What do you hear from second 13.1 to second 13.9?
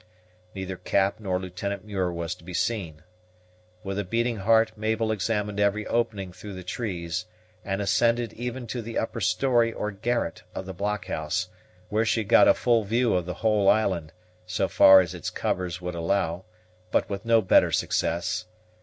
of the whole